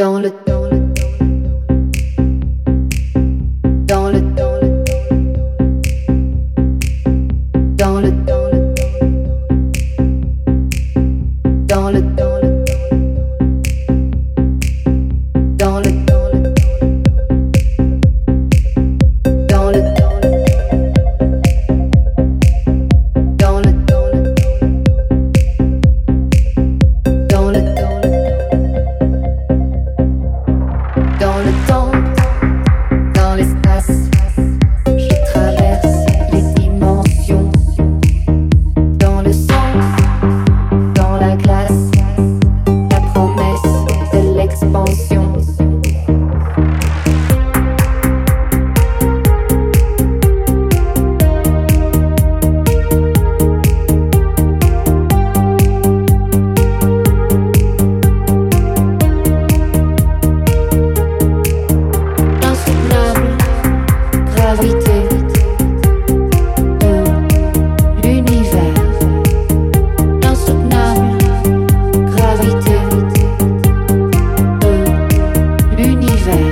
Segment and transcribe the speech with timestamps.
[0.00, 0.79] Don't let, don't let.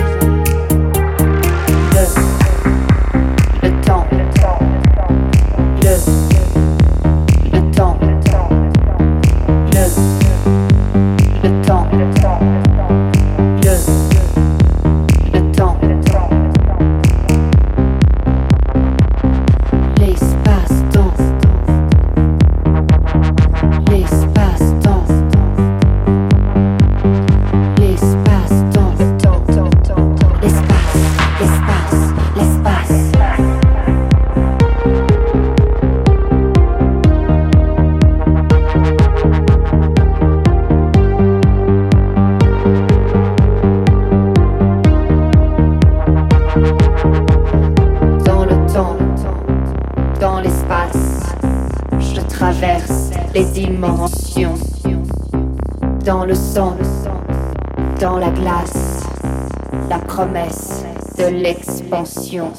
[0.00, 0.39] Jesus.
[50.20, 51.34] dans l'espace.
[51.98, 54.54] Je traverse les dimensions.
[56.04, 56.76] Dans le sang,
[58.00, 59.02] dans la glace,
[59.88, 60.84] la promesse
[61.18, 62.52] de l'expansion.